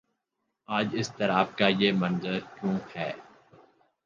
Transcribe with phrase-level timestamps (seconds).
[0.69, 3.11] آج اضطراب کا یہ منظر کیوں ہے؟